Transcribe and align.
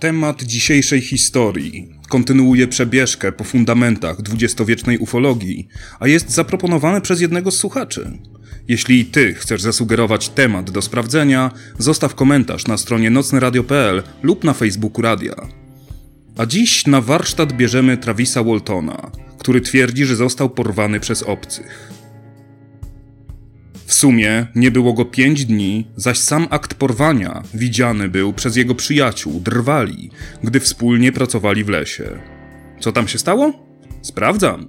Temat 0.00 0.42
dzisiejszej 0.42 1.00
historii 1.00 1.88
kontynuuje 2.08 2.68
przebieżkę 2.68 3.32
po 3.32 3.44
fundamentach 3.44 4.22
dwudziestowiecznej 4.22 4.98
ufologii, 4.98 5.68
a 6.00 6.08
jest 6.08 6.30
zaproponowany 6.30 7.00
przez 7.00 7.20
jednego 7.20 7.50
z 7.50 7.56
słuchaczy. 7.56 8.18
Jeśli 8.68 9.04
ty 9.04 9.34
chcesz 9.34 9.62
zasugerować 9.62 10.28
temat 10.28 10.70
do 10.70 10.82
sprawdzenia, 10.82 11.50
zostaw 11.78 12.14
komentarz 12.14 12.66
na 12.66 12.76
stronie 12.76 13.10
nocneradio.pl 13.10 14.02
lub 14.22 14.44
na 14.44 14.52
Facebooku 14.52 15.02
Radia. 15.02 15.34
A 16.36 16.46
dziś 16.46 16.86
na 16.86 17.00
warsztat 17.00 17.52
bierzemy 17.52 17.96
Travisa 17.96 18.42
Waltona, 18.42 19.10
który 19.38 19.60
twierdzi, 19.60 20.04
że 20.04 20.16
został 20.16 20.50
porwany 20.50 21.00
przez 21.00 21.22
obcych. 21.22 21.92
Sumie 23.96 24.46
nie 24.54 24.70
było 24.70 24.92
go 24.92 25.04
pięć 25.04 25.44
dni, 25.44 25.86
zaś 25.96 26.18
sam 26.18 26.46
akt 26.50 26.74
porwania 26.74 27.42
widziany 27.54 28.08
był 28.08 28.32
przez 28.32 28.56
jego 28.56 28.74
przyjaciół, 28.74 29.40
drwali, 29.40 30.10
gdy 30.44 30.60
wspólnie 30.60 31.12
pracowali 31.12 31.64
w 31.64 31.68
lesie. 31.68 32.04
Co 32.80 32.92
tam 32.92 33.08
się 33.08 33.18
stało? 33.18 33.52
Sprawdzam. 34.02 34.68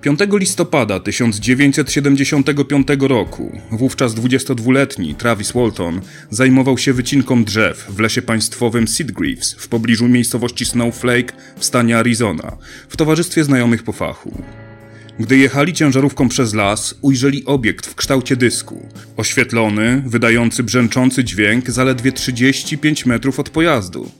5 0.00 0.20
listopada 0.32 1.00
1975 1.00 2.88
roku, 3.00 3.60
wówczas 3.70 4.14
22-letni 4.14 5.14
Travis 5.14 5.52
Walton 5.52 6.00
zajmował 6.30 6.78
się 6.78 6.92
wycinką 6.92 7.44
drzew 7.44 7.86
w 7.88 8.00
lesie 8.00 8.22
państwowym 8.22 8.88
Seedgreaves 8.88 9.54
w 9.54 9.68
pobliżu 9.68 10.08
miejscowości 10.08 10.64
Snowflake 10.64 11.32
w 11.56 11.64
stanie 11.64 11.98
Arizona, 11.98 12.56
w 12.88 12.96
towarzystwie 12.96 13.44
znajomych 13.44 13.82
po 13.82 13.92
fachu. 13.92 14.42
Gdy 15.18 15.38
jechali 15.38 15.72
ciężarówką 15.72 16.28
przez 16.28 16.54
las, 16.54 16.94
ujrzeli 17.02 17.44
obiekt 17.44 17.86
w 17.86 17.94
kształcie 17.94 18.36
dysku. 18.36 18.88
Oświetlony, 19.16 20.02
wydający 20.06 20.62
brzęczący 20.62 21.24
dźwięk 21.24 21.70
zaledwie 21.70 22.12
35 22.12 23.06
metrów 23.06 23.40
od 23.40 23.50
pojazdu. 23.50 24.10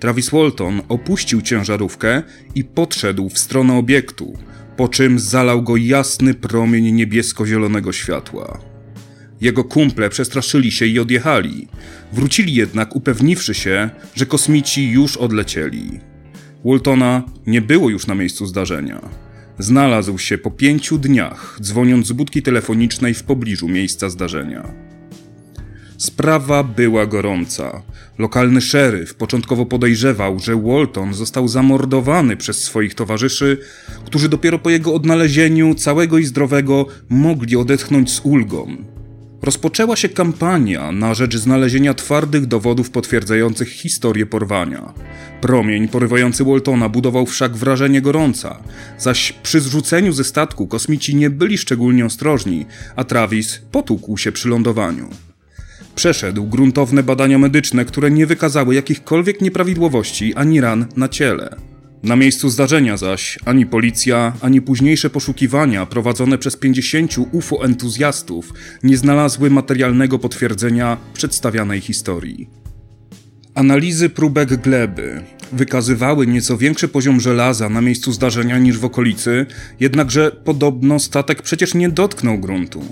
Travis 0.00 0.30
Walton 0.30 0.82
opuścił 0.88 1.42
ciężarówkę 1.42 2.22
i 2.54 2.64
podszedł 2.64 3.28
w 3.28 3.38
stronę 3.38 3.74
obiektu, 3.74 4.38
po 4.76 4.88
czym 4.88 5.18
zalał 5.18 5.62
go 5.62 5.76
jasny 5.76 6.34
promień 6.34 6.90
niebiesko-zielonego 6.90 7.92
światła. 7.92 8.60
Jego 9.40 9.64
kumple 9.64 10.10
przestraszyli 10.10 10.72
się 10.72 10.86
i 10.86 10.98
odjechali. 10.98 11.68
Wrócili 12.12 12.54
jednak, 12.54 12.96
upewniwszy 12.96 13.54
się, 13.54 13.90
że 14.14 14.26
kosmici 14.26 14.90
już 14.90 15.16
odlecieli. 15.16 16.00
Waltona 16.64 17.22
nie 17.46 17.62
było 17.62 17.90
już 17.90 18.06
na 18.06 18.14
miejscu 18.14 18.46
zdarzenia. 18.46 19.00
Znalazł 19.58 20.18
się 20.18 20.38
po 20.38 20.50
pięciu 20.50 20.98
dniach, 20.98 21.58
dzwoniąc 21.62 22.06
z 22.06 22.12
budki 22.12 22.42
telefonicznej 22.42 23.14
w 23.14 23.22
pobliżu 23.22 23.68
miejsca 23.68 24.08
zdarzenia. 24.08 24.72
Sprawa 25.98 26.64
była 26.64 27.06
gorąca. 27.06 27.82
Lokalny 28.18 28.60
szeryf 28.60 29.14
początkowo 29.14 29.66
podejrzewał, 29.66 30.38
że 30.38 30.56
Walton 30.56 31.14
został 31.14 31.48
zamordowany 31.48 32.36
przez 32.36 32.64
swoich 32.64 32.94
towarzyszy, 32.94 33.58
którzy 34.04 34.28
dopiero 34.28 34.58
po 34.58 34.70
jego 34.70 34.94
odnalezieniu 34.94 35.74
całego 35.74 36.18
i 36.18 36.24
zdrowego 36.24 36.86
mogli 37.08 37.56
odetchnąć 37.56 38.10
z 38.10 38.20
ulgą. 38.24 38.76
Rozpoczęła 39.42 39.96
się 39.96 40.08
kampania 40.08 40.92
na 40.92 41.14
rzecz 41.14 41.36
znalezienia 41.36 41.94
twardych 41.94 42.46
dowodów 42.46 42.90
potwierdzających 42.90 43.68
historię 43.68 44.26
porwania. 44.26 44.92
Promień 45.40 45.88
porywający 45.88 46.44
Waltona 46.44 46.88
budował 46.88 47.26
wszak 47.26 47.56
wrażenie 47.56 48.02
gorąca, 48.02 48.58
zaś 48.98 49.32
przy 49.32 49.60
zrzuceniu 49.60 50.12
ze 50.12 50.24
statku 50.24 50.66
kosmici 50.66 51.16
nie 51.16 51.30
byli 51.30 51.58
szczególnie 51.58 52.06
ostrożni, 52.06 52.66
a 52.96 53.04
Travis 53.04 53.60
potłukł 53.72 54.18
się 54.18 54.32
przy 54.32 54.48
lądowaniu. 54.48 55.10
Przeszedł 55.94 56.46
gruntowne 56.46 57.02
badania 57.02 57.38
medyczne, 57.38 57.84
które 57.84 58.10
nie 58.10 58.26
wykazały 58.26 58.74
jakichkolwiek 58.74 59.40
nieprawidłowości 59.40 60.34
ani 60.34 60.60
ran 60.60 60.86
na 60.96 61.08
ciele. 61.08 61.71
Na 62.02 62.16
miejscu 62.16 62.48
zdarzenia 62.48 62.96
zaś 62.96 63.38
ani 63.44 63.66
policja, 63.66 64.32
ani 64.40 64.62
późniejsze 64.62 65.10
poszukiwania 65.10 65.86
prowadzone 65.86 66.38
przez 66.38 66.56
50 66.56 67.16
UFO 67.32 67.64
entuzjastów 67.64 68.52
nie 68.82 68.96
znalazły 68.96 69.50
materialnego 69.50 70.18
potwierdzenia 70.18 70.96
przedstawianej 71.14 71.80
historii. 71.80 72.48
Analizy 73.54 74.08
próbek 74.08 74.56
gleby 74.56 75.22
wykazywały 75.52 76.26
nieco 76.26 76.58
większy 76.58 76.88
poziom 76.88 77.20
żelaza 77.20 77.68
na 77.68 77.80
miejscu 77.80 78.12
zdarzenia 78.12 78.58
niż 78.58 78.78
w 78.78 78.84
okolicy, 78.84 79.46
jednakże 79.80 80.30
podobno 80.44 80.98
statek 80.98 81.42
przecież 81.42 81.74
nie 81.74 81.88
dotknął 81.88 82.38
gruntu. 82.38 82.84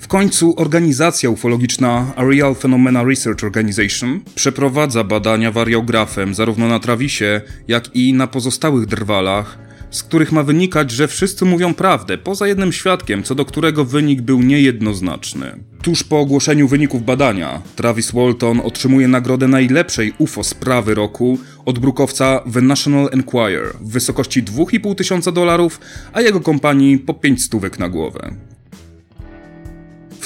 W 0.00 0.08
końcu 0.08 0.54
organizacja 0.56 1.30
ufologiczna 1.30 2.12
Aerial 2.16 2.54
Phenomena 2.54 3.04
Research 3.04 3.44
Organization 3.44 4.20
przeprowadza 4.34 5.04
badania 5.04 5.52
wariografem 5.52 6.34
zarówno 6.34 6.68
na 6.68 6.78
Travisie, 6.78 7.40
jak 7.68 7.96
i 7.96 8.12
na 8.12 8.26
pozostałych 8.26 8.86
drwalach, 8.86 9.58
z 9.90 10.02
których 10.02 10.32
ma 10.32 10.42
wynikać, 10.42 10.90
że 10.90 11.08
wszyscy 11.08 11.44
mówią 11.44 11.74
prawdę, 11.74 12.18
poza 12.18 12.46
jednym 12.46 12.72
świadkiem, 12.72 13.22
co 13.22 13.34
do 13.34 13.44
którego 13.44 13.84
wynik 13.84 14.22
był 14.22 14.42
niejednoznaczny. 14.42 15.64
Tuż 15.82 16.04
po 16.04 16.20
ogłoszeniu 16.20 16.68
wyników 16.68 17.04
badania, 17.04 17.62
Travis 17.76 18.12
Walton 18.12 18.60
otrzymuje 18.60 19.08
nagrodę 19.08 19.48
najlepszej 19.48 20.12
UFO 20.18 20.44
sprawy 20.44 20.94
roku 20.94 21.38
od 21.64 21.78
brukowca 21.78 22.42
The 22.52 22.60
National 22.60 23.08
Enquirer 23.12 23.72
w 23.80 23.92
wysokości 23.92 24.42
2,5 24.42 24.94
tysiąca 24.94 25.32
dolarów, 25.32 25.80
a 26.12 26.20
jego 26.20 26.40
kompanii 26.40 26.98
po 26.98 27.14
5 27.14 27.42
stówek 27.42 27.78
na 27.78 27.88
głowę. 27.88 28.49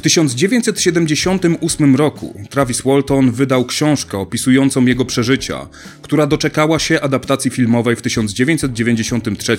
W 0.05 0.07
1978 0.07 1.97
roku 1.97 2.35
Travis 2.51 2.83
Walton 2.83 3.31
wydał 3.31 3.65
książkę 3.65 4.19
opisującą 4.19 4.87
jego 4.87 5.05
przeżycia, 5.05 5.69
która 6.03 6.27
doczekała 6.27 6.79
się 6.79 7.01
adaptacji 7.01 7.51
filmowej 7.51 7.97
w 7.97 8.03
1993 8.03 9.57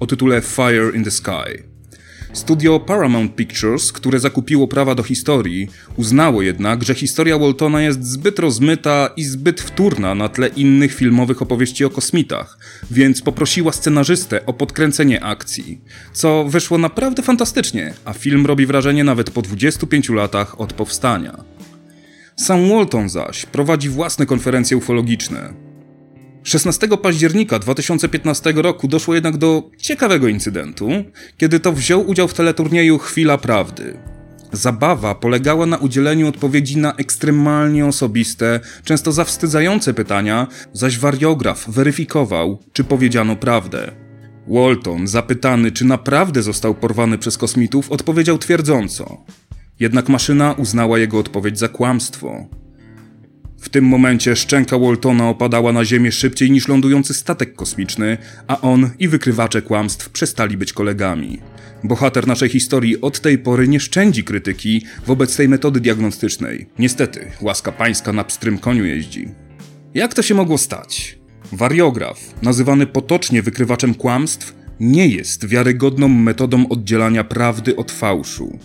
o 0.00 0.06
tytule 0.06 0.40
Fire 0.40 0.90
in 0.96 1.04
the 1.04 1.10
Sky. 1.10 1.73
Studio 2.34 2.80
Paramount 2.80 3.34
Pictures, 3.34 3.92
które 3.92 4.20
zakupiło 4.20 4.68
prawa 4.68 4.94
do 4.94 5.02
historii, 5.02 5.68
uznało 5.96 6.42
jednak, 6.42 6.84
że 6.84 6.94
historia 6.94 7.38
Waltona 7.38 7.82
jest 7.82 8.04
zbyt 8.04 8.38
rozmyta 8.38 9.10
i 9.16 9.24
zbyt 9.24 9.60
wtórna 9.60 10.14
na 10.14 10.28
tle 10.28 10.48
innych 10.48 10.94
filmowych 10.94 11.42
opowieści 11.42 11.84
o 11.84 11.90
kosmitach, 11.90 12.58
więc 12.90 13.22
poprosiła 13.22 13.72
scenarzystę 13.72 14.46
o 14.46 14.52
podkręcenie 14.52 15.24
akcji, 15.24 15.80
co 16.12 16.44
wyszło 16.48 16.78
naprawdę 16.78 17.22
fantastycznie, 17.22 17.94
a 18.04 18.12
film 18.12 18.46
robi 18.46 18.66
wrażenie 18.66 19.04
nawet 19.04 19.30
po 19.30 19.42
25 19.42 20.08
latach 20.08 20.60
od 20.60 20.72
powstania. 20.72 21.44
Sam 22.36 22.68
Walton 22.68 23.08
zaś 23.08 23.46
prowadzi 23.46 23.88
własne 23.88 24.26
konferencje 24.26 24.76
ufologiczne, 24.76 25.54
16 26.44 26.88
października 27.02 27.58
2015 27.58 28.52
roku 28.56 28.88
doszło 28.88 29.14
jednak 29.14 29.36
do 29.36 29.70
ciekawego 29.78 30.28
incydentu, 30.28 30.88
kiedy 31.36 31.60
to 31.60 31.72
wziął 31.72 32.08
udział 32.08 32.28
w 32.28 32.34
teleturnieju 32.34 32.98
Chwila 32.98 33.38
Prawdy. 33.38 33.98
Zabawa 34.52 35.14
polegała 35.14 35.66
na 35.66 35.76
udzieleniu 35.76 36.28
odpowiedzi 36.28 36.78
na 36.78 36.94
ekstremalnie 36.94 37.86
osobiste, 37.86 38.60
często 38.84 39.12
zawstydzające 39.12 39.94
pytania, 39.94 40.46
zaś 40.72 40.98
wariograf 40.98 41.70
weryfikował, 41.70 42.58
czy 42.72 42.84
powiedziano 42.84 43.36
prawdę. 43.36 43.92
Walton, 44.48 45.06
zapytany, 45.06 45.72
czy 45.72 45.84
naprawdę 45.84 46.42
został 46.42 46.74
porwany 46.74 47.18
przez 47.18 47.38
kosmitów, 47.38 47.92
odpowiedział 47.92 48.38
twierdząco. 48.38 49.24
Jednak 49.80 50.08
maszyna 50.08 50.52
uznała 50.52 50.98
jego 50.98 51.18
odpowiedź 51.18 51.58
za 51.58 51.68
kłamstwo. 51.68 52.46
W 53.64 53.68
tym 53.68 53.84
momencie 53.84 54.36
szczęka 54.36 54.78
Waltona 54.78 55.28
opadała 55.28 55.72
na 55.72 55.84
ziemię 55.84 56.12
szybciej 56.12 56.50
niż 56.50 56.68
lądujący 56.68 57.14
statek 57.14 57.54
kosmiczny, 57.54 58.18
a 58.46 58.60
on 58.60 58.90
i 58.98 59.08
wykrywacze 59.08 59.62
kłamstw 59.62 60.08
przestali 60.08 60.56
być 60.56 60.72
kolegami. 60.72 61.38
Bohater 61.84 62.26
naszej 62.26 62.48
historii 62.48 63.00
od 63.00 63.20
tej 63.20 63.38
pory 63.38 63.68
nie 63.68 63.80
szczędzi 63.80 64.24
krytyki 64.24 64.86
wobec 65.06 65.36
tej 65.36 65.48
metody 65.48 65.80
diagnostycznej. 65.80 66.66
Niestety, 66.78 67.30
łaska 67.40 67.72
pańska 67.72 68.12
na 68.12 68.24
pstrym 68.24 68.58
koniu 68.58 68.84
jeździ. 68.84 69.28
Jak 69.94 70.14
to 70.14 70.22
się 70.22 70.34
mogło 70.34 70.58
stać? 70.58 71.18
Wariograf, 71.52 72.20
nazywany 72.42 72.86
potocznie 72.86 73.42
wykrywaczem 73.42 73.94
kłamstw, 73.94 74.54
nie 74.80 75.08
jest 75.08 75.46
wiarygodną 75.46 76.08
metodą 76.08 76.68
oddzielania 76.68 77.24
prawdy 77.24 77.76
od 77.76 77.92
fałszu. 77.92 78.58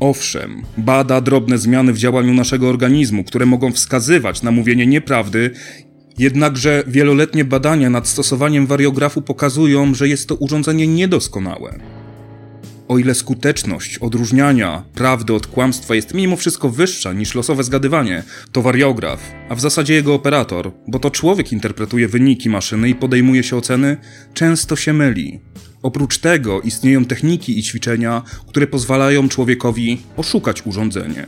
Owszem, 0.00 0.62
bada 0.78 1.20
drobne 1.20 1.58
zmiany 1.58 1.92
w 1.92 1.98
działaniu 1.98 2.34
naszego 2.34 2.68
organizmu, 2.68 3.24
które 3.24 3.46
mogą 3.46 3.72
wskazywać 3.72 4.42
na 4.42 4.50
mówienie 4.50 4.86
nieprawdy, 4.86 5.50
jednakże 6.18 6.84
wieloletnie 6.86 7.44
badania 7.44 7.90
nad 7.90 8.08
stosowaniem 8.08 8.66
wariografu 8.66 9.22
pokazują, 9.22 9.94
że 9.94 10.08
jest 10.08 10.28
to 10.28 10.34
urządzenie 10.34 10.86
niedoskonałe. 10.86 11.78
O 12.88 12.98
ile 12.98 13.14
skuteczność 13.14 13.98
odróżniania 13.98 14.84
prawdy 14.94 15.34
od 15.34 15.46
kłamstwa 15.46 15.94
jest 15.94 16.14
mimo 16.14 16.36
wszystko 16.36 16.68
wyższa 16.68 17.12
niż 17.12 17.34
losowe 17.34 17.64
zgadywanie, 17.64 18.22
to 18.52 18.62
wariograf, 18.62 19.20
a 19.48 19.54
w 19.54 19.60
zasadzie 19.60 19.94
jego 19.94 20.14
operator, 20.14 20.72
bo 20.88 20.98
to 20.98 21.10
człowiek 21.10 21.52
interpretuje 21.52 22.08
wyniki 22.08 22.50
maszyny 22.50 22.88
i 22.88 22.94
podejmuje 22.94 23.42
się 23.42 23.56
oceny, 23.56 23.96
często 24.34 24.76
się 24.76 24.92
myli. 24.92 25.40
Oprócz 25.82 26.18
tego 26.18 26.60
istnieją 26.60 27.04
techniki 27.04 27.58
i 27.58 27.62
ćwiczenia, 27.62 28.22
które 28.46 28.66
pozwalają 28.66 29.28
człowiekowi 29.28 30.02
oszukać 30.16 30.66
urządzenie. 30.66 31.26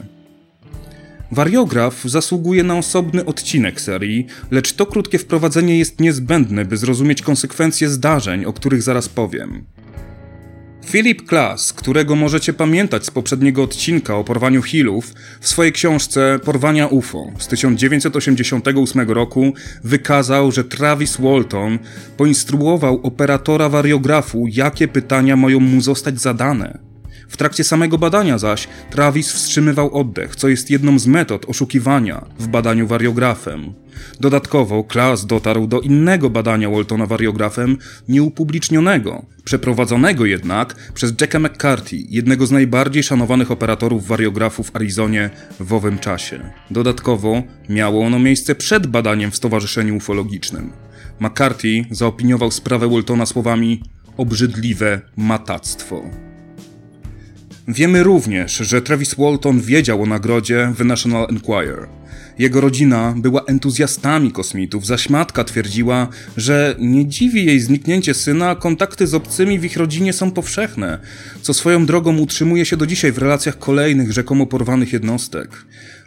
Wariograf 1.32 2.02
zasługuje 2.04 2.62
na 2.62 2.78
osobny 2.78 3.24
odcinek 3.24 3.80
serii, 3.80 4.26
lecz 4.50 4.72
to 4.72 4.86
krótkie 4.86 5.18
wprowadzenie 5.18 5.78
jest 5.78 6.00
niezbędne, 6.00 6.64
by 6.64 6.76
zrozumieć 6.76 7.22
konsekwencje 7.22 7.88
zdarzeń, 7.88 8.44
o 8.44 8.52
których 8.52 8.82
zaraz 8.82 9.08
powiem. 9.08 9.64
Philip 10.90 11.26
Klass, 11.26 11.72
którego 11.72 12.16
możecie 12.16 12.52
pamiętać 12.52 13.06
z 13.06 13.10
poprzedniego 13.10 13.62
odcinka 13.62 14.16
o 14.16 14.24
porwaniu 14.24 14.62
Hillów, 14.62 15.14
w 15.40 15.48
swojej 15.48 15.72
książce 15.72 16.38
Porwania 16.44 16.86
UFO 16.86 17.32
z 17.38 17.48
1988 17.48 19.10
roku 19.10 19.52
wykazał, 19.84 20.52
że 20.52 20.64
Travis 20.64 21.16
Walton 21.16 21.78
poinstruował 22.16 23.00
operatora 23.02 23.68
wariografu, 23.68 24.46
jakie 24.50 24.88
pytania 24.88 25.36
mają 25.36 25.60
mu 25.60 25.80
zostać 25.80 26.20
zadane. 26.20 26.93
W 27.28 27.36
trakcie 27.36 27.64
samego 27.64 27.98
badania 27.98 28.38
zaś 28.38 28.68
Travis 28.90 29.32
wstrzymywał 29.32 29.94
oddech, 29.94 30.36
co 30.36 30.48
jest 30.48 30.70
jedną 30.70 30.98
z 30.98 31.06
metod 31.06 31.44
oszukiwania 31.48 32.26
w 32.38 32.46
badaniu 32.46 32.86
wariografem. 32.86 33.74
Dodatkowo 34.20 34.84
Klaas 34.84 35.26
dotarł 35.26 35.66
do 35.66 35.80
innego 35.80 36.30
badania 36.30 36.70
Waltona 36.70 37.06
wariografem, 37.06 37.78
nieupublicznionego, 38.08 39.26
przeprowadzonego 39.44 40.24
jednak 40.26 40.74
przez 40.94 41.14
Jacka 41.20 41.38
McCarthy, 41.38 41.96
jednego 42.08 42.46
z 42.46 42.50
najbardziej 42.50 43.02
szanowanych 43.02 43.50
operatorów 43.50 44.06
wariografu 44.06 44.62
w 44.62 44.76
Arizonie 44.76 45.30
w 45.60 45.72
owym 45.72 45.98
czasie. 45.98 46.50
Dodatkowo 46.70 47.42
miało 47.68 48.04
ono 48.06 48.18
miejsce 48.18 48.54
przed 48.54 48.86
badaniem 48.86 49.30
w 49.30 49.36
Stowarzyszeniu 49.36 49.96
Ufologicznym. 49.96 50.72
McCarthy 51.20 51.84
zaopiniował 51.90 52.50
sprawę 52.50 52.88
Waltona 52.88 53.26
słowami 53.26 53.82
obrzydliwe 54.16 55.00
matactwo. 55.16 56.02
Wiemy 57.68 58.02
również, 58.02 58.56
że 58.56 58.82
Travis 58.82 59.14
Walton 59.14 59.60
wiedział 59.60 60.02
o 60.02 60.06
nagrodzie 60.06 60.72
The 60.78 60.84
National 60.84 61.26
Enquirer. 61.30 61.88
Jego 62.38 62.60
rodzina 62.60 63.14
była 63.16 63.44
entuzjastami 63.44 64.32
kosmitów, 64.32 64.86
zaś 64.86 65.10
matka 65.10 65.44
twierdziła, 65.44 66.08
że 66.36 66.76
nie 66.78 67.06
dziwi 67.06 67.44
jej 67.46 67.60
zniknięcie 67.60 68.14
syna, 68.14 68.50
a 68.50 68.56
kontakty 68.56 69.06
z 69.06 69.14
obcymi 69.14 69.58
w 69.58 69.64
ich 69.64 69.76
rodzinie 69.76 70.12
są 70.12 70.30
powszechne, 70.30 70.98
co 71.42 71.54
swoją 71.54 71.86
drogą 71.86 72.18
utrzymuje 72.18 72.66
się 72.66 72.76
do 72.76 72.86
dzisiaj 72.86 73.12
w 73.12 73.18
relacjach 73.18 73.58
kolejnych 73.58 74.12
rzekomo 74.12 74.46
porwanych 74.46 74.92
jednostek. 74.92 75.48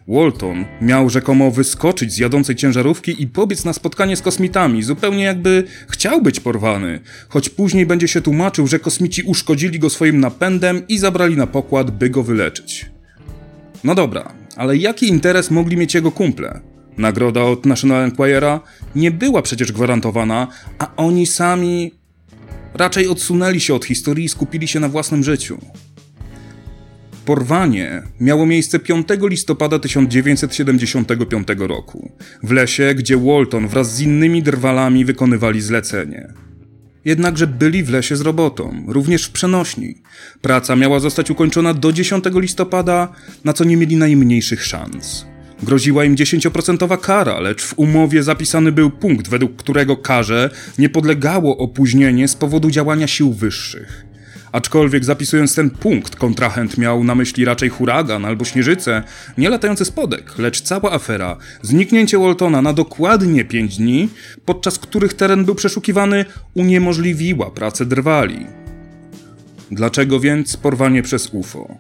Walton 0.08 0.66
miał 0.82 1.10
rzekomo 1.10 1.52
wyskoczyć 1.52 2.14
z 2.14 2.18
jadącej 2.18 2.56
ciężarówki 2.56 3.22
i 3.22 3.28
pobiec 3.28 3.66
na 3.66 3.74
spotkanie 3.74 4.16
z 4.16 4.22
kosmitami, 4.22 4.84
zupełnie 4.84 5.24
jakby 5.24 5.64
chciał 5.90 6.22
być 6.22 6.40
porwany, 6.40 7.00
choć 7.30 7.50
później 7.50 7.86
będzie 7.86 8.08
się 8.08 8.22
tłumaczył, 8.22 8.68
że 8.68 8.80
kosmici 8.80 9.24
uszkodzili 9.24 9.80
go 9.80 9.90
swoim 9.90 10.20
napędem 10.20 10.88
i 10.88 10.98
zabrali 10.98 11.38
na 11.38 11.48
pokład, 11.48 11.92
by 11.92 12.10
go 12.10 12.24
wyleczyć. 12.24 12.86
No 13.84 13.96
dobra, 13.96 14.34
ale 14.56 14.78
jaki 14.78 15.08
interes 15.08 15.52
mogli 15.52 15.78
mieć 15.78 15.96
jego 15.96 16.12
kumple? 16.12 16.60
Nagroda 16.98 17.44
od 17.44 17.66
National 17.66 18.04
Enquirera 18.04 18.60
nie 18.96 19.12
była 19.12 19.42
przecież 19.42 19.72
gwarantowana, 19.72 20.48
a 20.80 20.96
oni 20.96 21.26
sami 21.26 21.92
raczej 22.74 23.08
odsunęli 23.08 23.60
się 23.60 23.74
od 23.74 23.86
historii 23.86 24.26
i 24.26 24.30
skupili 24.30 24.68
się 24.68 24.80
na 24.80 24.90
własnym 24.90 25.24
życiu. 25.24 25.58
Porwanie 27.28 28.04
miało 28.20 28.46
miejsce 28.46 28.80
5 28.80 29.08
listopada 29.22 29.80
1975 29.80 31.48
roku, 31.58 32.12
w 32.44 32.52
lesie, 32.52 32.94
gdzie 32.96 33.18
Walton 33.18 33.68
wraz 33.68 33.96
z 33.96 34.02
innymi 34.02 34.44
drwalami 34.44 35.06
wykonywali 35.06 35.62
zlecenie. 35.62 36.34
Jednakże 37.06 37.48
byli 37.48 37.84
w 37.84 37.90
lesie 37.90 38.16
z 38.16 38.22
robotą, 38.22 38.86
również 38.88 39.26
w 39.26 39.32
przenośni. 39.32 39.96
Praca 40.42 40.76
miała 40.76 41.00
zostać 41.00 41.32
ukończona 41.32 41.74
do 41.74 41.94
10 41.94 42.24
listopada, 42.34 43.14
na 43.44 43.54
co 43.54 43.64
nie 43.64 43.78
mieli 43.78 43.96
najmniejszych 43.96 44.66
szans. 44.66 45.26
Groziła 45.64 46.06
im 46.06 46.16
10% 46.16 47.00
kara, 47.00 47.40
lecz 47.40 47.64
w 47.64 47.80
umowie 47.80 48.24
zapisany 48.24 48.72
był 48.72 48.90
punkt, 48.90 49.30
według 49.30 49.56
którego 49.56 49.98
karze 49.98 50.50
nie 50.78 50.90
podlegało 50.90 51.58
opóźnienie 51.58 52.28
z 52.28 52.36
powodu 52.36 52.70
działania 52.72 53.08
sił 53.08 53.34
wyższych. 53.34 54.08
Aczkolwiek 54.52 55.06
zapisując 55.06 55.56
ten 55.56 55.70
punkt, 55.70 56.16
kontrahent 56.16 56.78
miał 56.78 57.04
na 57.04 57.16
myśli 57.16 57.46
raczej 57.46 57.70
huragan 57.70 58.26
albo 58.26 58.46
śnieżycę, 58.46 59.04
nie 59.38 59.50
latający 59.50 59.86
spodek, 59.86 60.38
lecz 60.38 60.62
cała 60.62 60.92
afera, 60.92 61.38
zniknięcie 61.62 62.20
Waltona 62.20 62.62
na 62.62 62.74
dokładnie 62.74 63.46
5 63.46 63.78
dni, 63.78 64.10
podczas 64.46 64.80
których 64.80 65.14
teren 65.14 65.46
był 65.46 65.56
przeszukiwany, 65.56 66.26
uniemożliwiła 66.54 67.52
pracę 67.52 67.86
drwali. 67.86 68.46
Dlaczego 69.72 70.20
więc 70.20 70.58
porwanie 70.58 71.04
przez 71.04 71.30
UFO? 71.34 71.78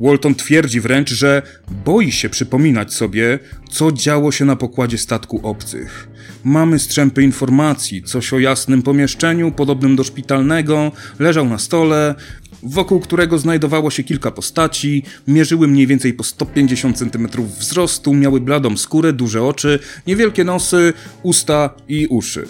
Walton 0.00 0.34
twierdzi 0.34 0.80
wręcz, 0.80 1.10
że 1.10 1.42
boi 1.84 2.12
się 2.12 2.28
przypominać 2.28 2.94
sobie, 2.94 3.38
co 3.70 3.92
działo 3.92 4.32
się 4.32 4.44
na 4.44 4.56
pokładzie 4.56 4.98
statku 4.98 5.40
obcych. 5.42 6.08
Mamy 6.44 6.78
strzępy 6.78 7.22
informacji, 7.22 8.02
coś 8.02 8.32
o 8.32 8.38
jasnym 8.38 8.82
pomieszczeniu, 8.82 9.52
podobnym 9.52 9.96
do 9.96 10.04
szpitalnego, 10.04 10.92
leżał 11.18 11.48
na 11.48 11.58
stole, 11.58 12.14
wokół 12.62 13.00
którego 13.00 13.38
znajdowało 13.38 13.90
się 13.90 14.02
kilka 14.02 14.30
postaci, 14.30 15.02
mierzyły 15.28 15.68
mniej 15.68 15.86
więcej 15.86 16.14
po 16.14 16.24
150 16.24 16.98
cm 16.98 17.28
wzrostu, 17.58 18.14
miały 18.14 18.40
bladą 18.40 18.76
skórę, 18.76 19.12
duże 19.12 19.42
oczy, 19.42 19.78
niewielkie 20.06 20.44
nosy, 20.44 20.92
usta 21.22 21.70
i 21.88 22.06
uszy. 22.06 22.46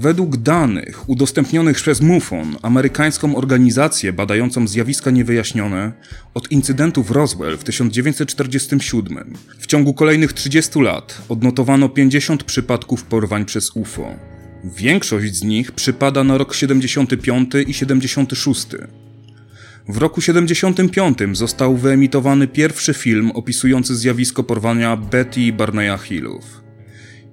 Według 0.00 0.36
danych 0.36 1.08
udostępnionych 1.08 1.76
przez 1.76 2.00
MUFON, 2.00 2.56
amerykańską 2.62 3.36
organizację 3.36 4.12
badającą 4.12 4.68
zjawiska 4.68 5.10
niewyjaśnione, 5.10 5.92
od 6.34 6.50
incydentu 6.50 7.02
w 7.02 7.10
Roswell 7.10 7.56
w 7.58 7.64
1947 7.64 9.34
w 9.58 9.66
ciągu 9.66 9.94
kolejnych 9.94 10.32
30 10.32 10.80
lat 10.80 11.22
odnotowano 11.28 11.88
50 11.88 12.44
przypadków 12.44 13.04
porwań 13.04 13.44
przez 13.44 13.76
UFO. 13.76 14.14
Większość 14.64 15.34
z 15.34 15.42
nich 15.42 15.72
przypada 15.72 16.24
na 16.24 16.38
rok 16.38 16.54
75 16.54 17.50
i 17.66 17.74
76. 17.74 18.66
W 19.88 19.96
roku 19.96 20.20
75 20.20 21.18
został 21.32 21.76
wyemitowany 21.76 22.48
pierwszy 22.48 22.94
film 22.94 23.30
opisujący 23.30 23.96
zjawisko 23.96 24.42
porwania 24.42 24.96
Betty 24.96 25.40
i 25.40 25.52
Barneya 25.52 25.98
Hillów. 25.98 26.59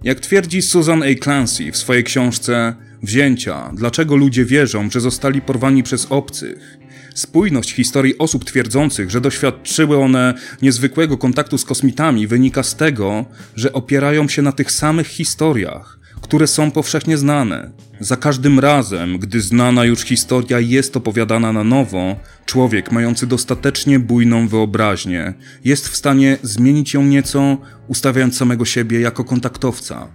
Jak 0.04 0.20
twierdzi 0.20 0.62
Susan 0.62 1.04
A. 1.04 1.24
Clancy 1.24 1.72
w 1.72 1.78
swojej 1.78 2.04
książce 2.04 2.76
Wzięcia, 3.04 3.72
dlaczego 3.74 4.16
ludzie 4.16 4.46
wierzą, 4.46 4.90
że 4.90 5.02
zostali 5.02 5.42
porwani 5.42 5.84
przez 5.84 6.08
obcych, 6.10 6.78
spójność 7.16 7.74
historii 7.74 8.18
osób 8.18 8.46
twierdzących, 8.46 9.10
że 9.10 9.22
doświadczyły 9.22 9.98
one 9.98 10.34
niezwykłego 10.62 11.18
kontaktu 11.18 11.58
z 11.58 11.66
kosmitami, 11.66 12.28
wynika 12.28 12.64
z 12.64 12.76
tego, 12.76 13.26
że 13.56 13.74
opierają 13.74 14.28
się 14.28 14.42
na 14.42 14.52
tych 14.52 14.72
samych 14.72 15.08
historiach, 15.08 15.97
które 16.28 16.48
są 16.48 16.72
powszechnie 16.72 17.18
znane. 17.18 17.72
Za 18.00 18.18
każdym 18.18 18.60
razem, 18.60 19.20
gdy 19.20 19.42
znana 19.42 19.86
już 19.86 20.02
historia 20.02 20.60
jest 20.60 20.98
opowiadana 20.98 21.54
na 21.54 21.64
nowo, 21.64 22.16
człowiek 22.46 22.92
mający 22.92 23.28
dostatecznie 23.28 24.00
bujną 24.00 24.48
wyobraźnię 24.48 25.34
jest 25.64 25.88
w 25.88 25.96
stanie 25.96 26.38
zmienić 26.42 26.94
ją 26.94 27.04
nieco, 27.04 27.58
ustawiając 27.88 28.38
samego 28.38 28.66
siebie 28.66 29.00
jako 29.00 29.24
kontaktowca. 29.24 30.08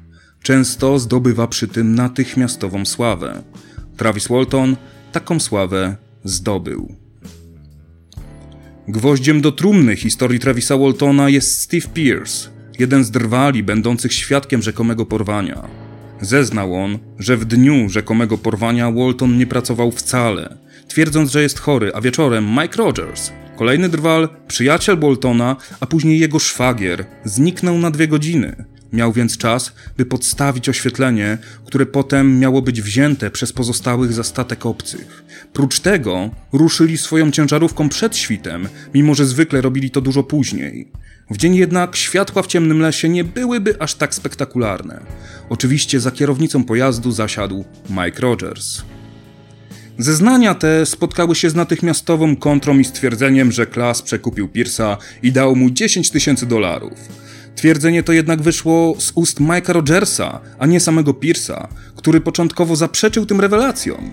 Często 0.43 0.99
zdobywa 0.99 1.47
przy 1.47 1.69
tym 1.69 1.95
natychmiastową 1.95 2.85
sławę. 2.85 3.43
Travis 3.97 4.29
Walton 4.29 4.77
taką 5.13 5.41
sławę 5.41 5.97
zdobył. 6.25 6.97
Gwoździem 8.89 9.41
do 9.41 9.53
trumny 9.53 9.97
historii 9.97 10.41
Travisa 10.41 10.77
Waltona 10.77 11.29
jest 11.29 11.61
Steve 11.61 11.89
Pierce, 11.95 12.51
jeden 12.79 13.05
z 13.05 13.11
drwali 13.11 13.63
będących 13.63 14.13
świadkiem 14.13 14.63
rzekomego 14.63 15.07
porwania. 15.07 15.82
Zeznał 16.23 16.75
on, 16.75 16.99
że 17.19 17.37
w 17.37 17.45
dniu 17.45 17.89
rzekomego 17.89 18.39
porwania 18.39 18.91
Walton 18.91 19.39
nie 19.39 19.47
pracował 19.47 19.93
wcale, 19.93 20.57
twierdząc, 20.89 21.31
że 21.31 21.43
jest 21.43 21.59
chory, 21.59 21.91
a 21.95 22.01
wieczorem 22.01 22.51
Mike 22.51 22.77
Rogers, 22.77 23.31
kolejny 23.57 23.89
drwal, 23.89 24.29
przyjaciel 24.49 25.01
Waltona, 25.01 25.57
a 25.81 25.87
później 25.87 26.19
jego 26.19 26.39
szwagier, 26.39 27.07
zniknął 27.25 27.79
na 27.79 27.91
dwie 27.91 28.09
godziny. 28.09 28.65
Miał 28.93 29.13
więc 29.13 29.39
czas, 29.39 29.73
by 29.97 30.07
podstawić 30.07 30.69
oświetlenie, 30.69 31.39
które 31.67 31.87
potem 31.87 32.39
miało 32.39 32.63
być 32.63 32.83
wzięte 32.83 33.31
przez 33.31 33.53
pozostałych 33.53 34.13
za 34.13 34.25
statek 34.25 34.67
obcych. 34.67 35.25
Prócz 35.53 35.81
tego 35.81 36.31
ruszyli 36.53 36.99
swoją 36.99 37.31
ciężarówką 37.31 37.89
przed 37.89 38.17
świtem, 38.17 38.69
mimo 38.95 39.15
że 39.15 39.27
zwykle 39.27 39.61
robili 39.61 39.91
to 39.91 40.01
dużo 40.01 40.23
później. 40.23 40.93
W 41.31 41.37
dzień 41.37 41.55
jednak 41.55 41.97
światła 41.97 42.43
w 42.43 42.47
ciemnym 42.47 42.81
lesie 42.81 43.09
nie 43.09 43.25
byłyby 43.25 43.75
aż 43.79 43.95
tak 43.95 44.15
spektakularne. 44.15 45.01
Oczywiście 45.49 46.01
za 46.01 46.11
kierownicą 46.11 46.65
pojazdu 46.65 47.11
zasiadł 47.11 47.65
Mike 47.91 48.21
Rogers. 48.21 48.83
Zeznania 49.99 50.55
te 50.55 50.87
spotkały 50.87 51.35
się 51.35 51.51
z 51.51 51.55
natychmiastową 51.55 52.37
kontrą 52.37 52.79
i 52.79 52.85
stwierdzeniem, 52.85 53.53
że 53.53 53.67
Klas 53.67 54.03
przekupił 54.03 54.49
Pierce'a 54.49 54.97
i 55.23 55.33
dał 55.33 55.57
mu 55.57 55.71
10 55.71 56.11
tysięcy 56.11 56.47
dolarów. 56.47 56.99
Twierdzenie 57.57 58.03
to 58.03 58.13
jednak 58.13 58.43
wyszło 58.43 58.95
z 58.99 59.13
ust 59.15 59.41
Mike'a 59.41 59.73
Rogersa, 59.73 60.41
a 60.59 60.67
nie 60.67 60.81
samego 60.81 61.13
Pierce'a, 61.13 61.69
który 61.97 62.21
początkowo 62.21 62.77
zaprzeczył 62.77 63.27
tym 63.27 63.41
rewelacjom. 63.41 64.11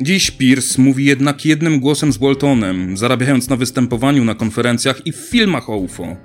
Dziś 0.00 0.30
Pierce 0.30 0.82
mówi 0.82 1.04
jednak 1.04 1.44
jednym 1.44 1.80
głosem 1.80 2.12
z 2.12 2.16
Waltonem, 2.16 2.96
zarabiając 2.96 3.48
na 3.48 3.56
występowaniu 3.56 4.24
na 4.24 4.34
konferencjach 4.34 5.06
i 5.06 5.12
w 5.12 5.16
filmach 5.16 5.70
o 5.70 5.76
UFO 5.76 6.16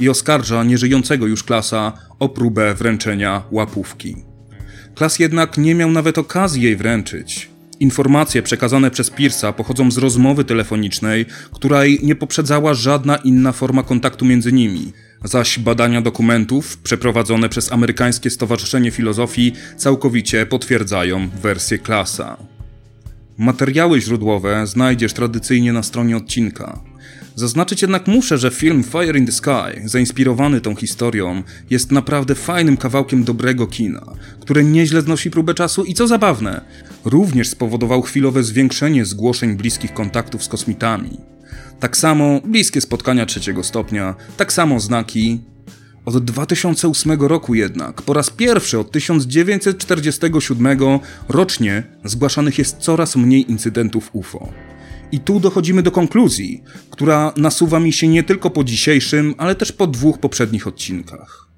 i 0.00 0.08
oskarża 0.08 0.64
nieżyjącego 0.64 1.26
już 1.26 1.44
klasa 1.44 1.92
o 2.18 2.28
próbę 2.28 2.74
wręczenia 2.74 3.42
łapówki. 3.50 4.16
Klas 4.94 5.18
jednak 5.18 5.58
nie 5.58 5.74
miał 5.74 5.90
nawet 5.90 6.18
okazji 6.18 6.62
jej 6.62 6.76
wręczyć. 6.76 7.50
Informacje 7.80 8.42
przekazane 8.42 8.90
przez 8.90 9.12
Pierce'a 9.12 9.52
pochodzą 9.52 9.90
z 9.90 9.98
rozmowy 9.98 10.44
telefonicznej, 10.44 11.26
której 11.52 12.00
nie 12.02 12.14
poprzedzała 12.14 12.74
żadna 12.74 13.16
inna 13.16 13.52
forma 13.52 13.82
kontaktu 13.82 14.24
między 14.24 14.52
nimi, 14.52 14.92
zaś 15.24 15.58
badania 15.58 16.00
dokumentów 16.00 16.78
przeprowadzone 16.78 17.48
przez 17.48 17.72
Amerykańskie 17.72 18.30
Stowarzyszenie 18.30 18.90
Filozofii 18.90 19.52
całkowicie 19.76 20.46
potwierdzają 20.46 21.28
wersję 21.42 21.78
klasa. 21.78 22.53
Materiały 23.38 24.00
źródłowe 24.00 24.66
znajdziesz 24.66 25.12
tradycyjnie 25.12 25.72
na 25.72 25.82
stronie 25.82 26.16
odcinka. 26.16 26.80
Zaznaczyć 27.34 27.82
jednak 27.82 28.06
muszę, 28.06 28.38
że 28.38 28.50
film 28.50 28.82
Fire 28.84 29.18
in 29.18 29.26
the 29.26 29.32
Sky, 29.32 29.80
zainspirowany 29.84 30.60
tą 30.60 30.74
historią, 30.74 31.42
jest 31.70 31.92
naprawdę 31.92 32.34
fajnym 32.34 32.76
kawałkiem 32.76 33.24
dobrego 33.24 33.66
kina, 33.66 34.06
które 34.40 34.64
nieźle 34.64 35.02
znosi 35.02 35.30
próbę 35.30 35.54
czasu 35.54 35.84
i 35.84 35.94
co 35.94 36.06
zabawne, 36.06 36.60
również 37.04 37.48
spowodował 37.48 38.02
chwilowe 38.02 38.42
zwiększenie 38.42 39.04
zgłoszeń 39.04 39.56
bliskich 39.56 39.94
kontaktów 39.94 40.44
z 40.44 40.48
kosmitami. 40.48 41.20
Tak 41.80 41.96
samo 41.96 42.40
bliskie 42.44 42.80
spotkania 42.80 43.26
trzeciego 43.26 43.62
stopnia, 43.62 44.14
tak 44.36 44.52
samo 44.52 44.80
znaki. 44.80 45.53
Od 46.04 46.24
2008 46.24 47.12
roku 47.20 47.54
jednak, 47.54 48.02
po 48.02 48.12
raz 48.12 48.30
pierwszy 48.30 48.78
od 48.78 48.90
1947 48.90 50.78
rocznie 51.28 51.82
zgłaszanych 52.04 52.58
jest 52.58 52.76
coraz 52.78 53.16
mniej 53.16 53.50
incydentów 53.50 54.10
UFO. 54.12 54.48
I 55.12 55.20
tu 55.20 55.40
dochodzimy 55.40 55.82
do 55.82 55.90
konkluzji, 55.90 56.62
która 56.90 57.32
nasuwa 57.36 57.80
mi 57.80 57.92
się 57.92 58.08
nie 58.08 58.22
tylko 58.22 58.50
po 58.50 58.64
dzisiejszym, 58.64 59.34
ale 59.38 59.54
też 59.54 59.72
po 59.72 59.86
dwóch 59.86 60.18
poprzednich 60.18 60.66
odcinkach. 60.66 61.48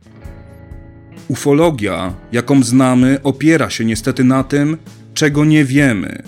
Ufologia, 1.28 2.14
jaką 2.32 2.62
znamy, 2.62 3.18
opiera 3.22 3.70
się 3.70 3.84
niestety 3.84 4.24
na 4.24 4.44
tym, 4.44 4.76
czego 5.14 5.44
nie 5.44 5.64
wiemy, 5.64 6.22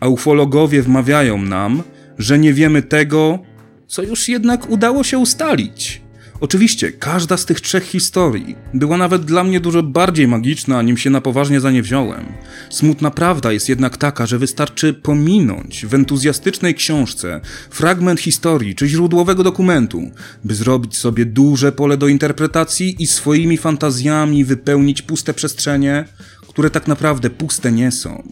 a 0.00 0.08
ufologowie 0.08 0.82
wmawiają 0.82 1.38
nam, 1.38 1.82
że 2.18 2.38
nie 2.38 2.52
wiemy 2.52 2.82
tego, 2.82 3.38
co 3.86 4.02
już 4.02 4.28
jednak 4.28 4.70
udało 4.70 5.04
się 5.04 5.18
ustalić. 5.18 6.03
Oczywiście, 6.44 6.92
każda 6.92 7.36
z 7.36 7.46
tych 7.46 7.60
trzech 7.60 7.84
historii 7.84 8.56
była 8.74 8.96
nawet 8.96 9.24
dla 9.24 9.44
mnie 9.44 9.60
dużo 9.60 9.82
bardziej 9.82 10.28
magiczna, 10.28 10.82
nim 10.82 10.96
się 10.96 11.10
na 11.10 11.20
poważnie 11.20 11.60
za 11.60 11.70
nie 11.70 11.82
wziąłem. 11.82 12.24
Smutna 12.70 13.10
prawda 13.10 13.52
jest 13.52 13.68
jednak 13.68 13.96
taka, 13.96 14.26
że 14.26 14.38
wystarczy 14.38 14.94
pominąć 14.94 15.86
w 15.86 15.94
entuzjastycznej 15.94 16.74
książce 16.74 17.40
fragment 17.70 18.20
historii 18.20 18.74
czy 18.74 18.88
źródłowego 18.88 19.42
dokumentu, 19.42 20.10
by 20.44 20.54
zrobić 20.54 20.96
sobie 20.96 21.26
duże 21.26 21.72
pole 21.72 21.96
do 21.96 22.08
interpretacji 22.08 22.96
i 22.98 23.06
swoimi 23.06 23.56
fantazjami 23.56 24.44
wypełnić 24.44 25.02
puste 25.02 25.34
przestrzenie, 25.34 26.04
które 26.48 26.70
tak 26.70 26.88
naprawdę 26.88 27.30
puste 27.30 27.72
nie 27.72 27.92
są. 27.92 28.22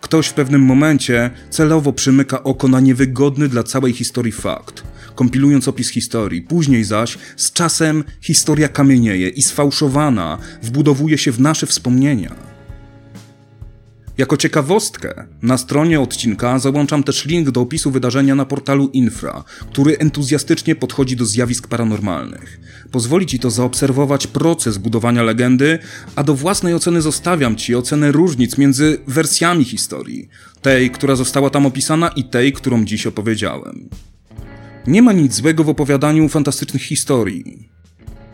Ktoś 0.00 0.26
w 0.26 0.34
pewnym 0.34 0.62
momencie 0.62 1.30
celowo 1.50 1.92
przymyka 1.92 2.42
oko 2.42 2.68
na 2.68 2.80
niewygodny 2.80 3.48
dla 3.48 3.62
całej 3.62 3.92
historii 3.92 4.32
fakt, 4.32 4.82
kompilując 5.14 5.68
opis 5.68 5.88
historii. 5.88 6.42
Później 6.42 6.84
zaś, 6.84 7.18
z 7.36 7.52
czasem, 7.52 8.04
historia 8.20 8.68
kamienieje 8.68 9.28
i 9.28 9.42
sfałszowana 9.42 10.38
wbudowuje 10.62 11.18
się 11.18 11.32
w 11.32 11.40
nasze 11.40 11.66
wspomnienia. 11.66 12.54
Jako 14.18 14.36
ciekawostkę, 14.36 15.26
na 15.42 15.58
stronie 15.58 16.00
odcinka 16.00 16.58
załączam 16.58 17.04
też 17.04 17.24
link 17.24 17.50
do 17.50 17.60
opisu 17.60 17.90
wydarzenia 17.90 18.34
na 18.34 18.44
portalu 18.44 18.90
Infra, 18.92 19.44
który 19.70 19.98
entuzjastycznie 19.98 20.74
podchodzi 20.74 21.16
do 21.16 21.24
zjawisk 21.24 21.68
paranormalnych. 21.68 22.60
Pozwoli 22.90 23.26
ci 23.26 23.38
to 23.38 23.50
zaobserwować 23.50 24.26
proces 24.26 24.78
budowania 24.78 25.22
legendy, 25.22 25.78
a 26.16 26.22
do 26.22 26.34
własnej 26.34 26.74
oceny 26.74 27.02
zostawiam 27.02 27.56
ci 27.56 27.74
ocenę 27.74 28.12
różnic 28.12 28.58
między 28.58 28.98
wersjami 29.06 29.64
historii, 29.64 30.28
tej, 30.62 30.90
która 30.90 31.16
została 31.16 31.50
tam 31.50 31.66
opisana 31.66 32.08
i 32.08 32.24
tej, 32.24 32.52
którą 32.52 32.84
dziś 32.84 33.06
opowiedziałem. 33.06 33.88
Nie 34.86 35.02
ma 35.02 35.12
nic 35.12 35.34
złego 35.34 35.64
w 35.64 35.68
opowiadaniu 35.68 36.28
fantastycznych 36.28 36.82
historii. 36.82 37.68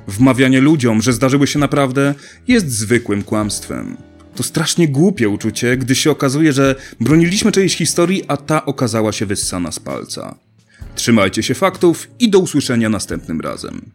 Wmawianie 0.09 0.61
ludziom, 0.61 1.02
że 1.02 1.12
zdarzyły 1.12 1.47
się 1.47 1.59
naprawdę, 1.59 2.14
jest 2.49 2.71
zwykłym 2.71 3.23
kłamstwem. 3.23 3.97
To 4.35 4.42
strasznie 4.42 4.88
głupie 4.88 5.28
uczucie, 5.28 5.76
gdy 5.76 5.95
się 5.95 6.11
okazuje, 6.11 6.52
że 6.52 6.75
broniliśmy 7.00 7.52
czyjejś 7.52 7.76
historii, 7.76 8.25
a 8.28 8.37
ta 8.37 8.66
okazała 8.66 9.12
się 9.12 9.26
wyssana 9.26 9.73
z 9.73 9.78
palca. 9.78 10.38
Trzymajcie 10.95 11.42
się 11.42 11.54
faktów 11.54 12.09
i 12.19 12.30
do 12.30 12.38
usłyszenia 12.38 12.88
następnym 12.88 13.40
razem. 13.40 13.90